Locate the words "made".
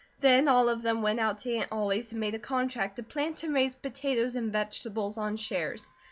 2.19-2.33